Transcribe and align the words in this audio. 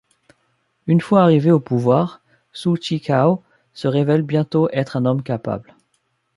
Une 0.87 0.99
fois 0.99 1.21
arrivé 1.21 1.51
au 1.51 1.59
pouvoir, 1.59 2.21
Xu 2.55 2.69
Zhigao 2.81 3.43
se 3.75 3.87
révèle 3.87 4.23
bientôt 4.23 4.67
être 4.71 4.97
un 4.97 5.05
homme 5.05 5.21
capable. 5.21 5.75